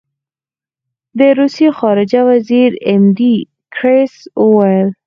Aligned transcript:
د 1.19 1.21
روسیې 1.39 1.69
خارجه 1.79 2.21
وزیر 2.29 2.69
ایم 2.87 3.03
ډي 3.17 3.33
ګیرس 3.75 4.15
وویل. 4.43 4.87